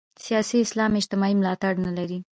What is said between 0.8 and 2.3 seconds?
اجتماعي ملاتړ نه لري.